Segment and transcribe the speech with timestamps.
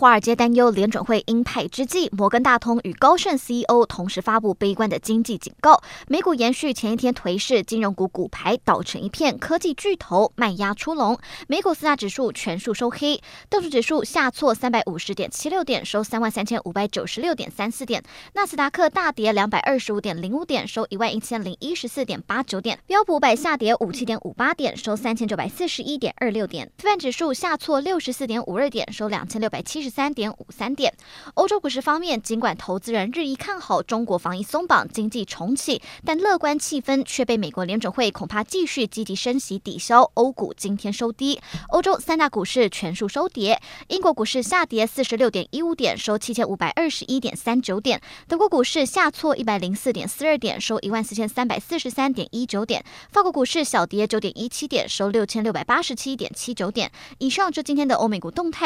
[0.00, 5.82] 华尔街担忧联准会鹰派之际，摩根大通与高盛 CEO 同时发布悲观的经济警告。
[6.08, 11.18] 美股延续前一天颓势，金融股骨牌倒成一片，科技巨头卖压出笼。
[11.48, 18.00] 美股四大指数全数收黑，道指指数下挫三百五十点七六点，收三万三千五百九十六点三四点；
[18.32, 29.89] 纳斯达克大跌两百二十五点零五点，收一万一千零一十四点八九点；标普五百下跌五七点五八点，收三千九百四十一点二六点；费半指数下挫六十四点五二点，收两千六百七十。
[29.90, 30.94] 三点五三点。
[31.34, 40.10] 欧洲股市方面，尽管投资人日益看好中国防疫松绑、经济重启，但乐观气氛却被美国联准会恐怕继续积极升息抵消。
[40.14, 41.40] 欧股今天收低，
[41.70, 43.60] 欧洲三大股市全数收跌。
[43.88, 48.00] 英国股市下跌四十六点一五点，收七千五百二十一点三九点。
[48.28, 52.84] 德国股市下挫一百零四点四二点，收一万四千三百四十三点一九点。
[53.10, 56.90] 法国股市小跌九点一七点，收六千六百八十七点七九点。
[57.18, 58.60] 以上就今天的欧美股动态。